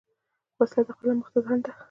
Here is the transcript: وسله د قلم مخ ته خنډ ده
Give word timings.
وسله 0.59 0.83
د 0.87 0.89
قلم 0.97 1.17
مخ 1.19 1.27
ته 1.33 1.39
خنډ 1.47 1.61
ده 1.65 1.71